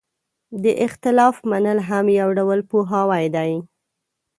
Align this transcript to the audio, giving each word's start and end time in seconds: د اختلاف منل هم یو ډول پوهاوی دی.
د 0.63 0.65
اختلاف 0.85 1.35
منل 1.51 1.79
هم 1.89 2.05
یو 2.19 2.29
ډول 2.37 2.59
پوهاوی 2.69 3.25
دی. 3.35 3.51